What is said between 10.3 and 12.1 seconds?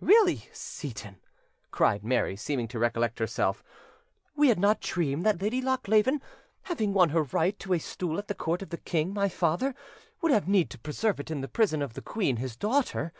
have need to preserve it in the prison of the